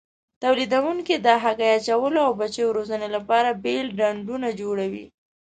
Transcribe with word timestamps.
تولیدوونکي 0.41 1.15
د 1.17 1.27
هګۍ 1.43 1.69
اچولو 1.77 2.19
او 2.27 2.31
بچیو 2.39 2.75
روزنې 2.77 3.07
لپاره 3.15 3.57
بېل 3.63 3.87
ډنډونه 3.99 4.47
جوړوي. 4.61 5.05